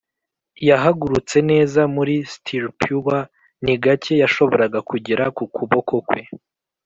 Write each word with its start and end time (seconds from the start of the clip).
yahagurutse 0.67 1.37
neza 1.51 1.81
muri 1.95 2.13
stirupure; 2.33 3.19
ni 3.63 3.75
gake 3.83 4.13
yashoboraga 4.23 4.79
kugera 4.89 5.23
ku 5.35 5.43
kuboko 5.55 5.93
kwe, 6.07 6.21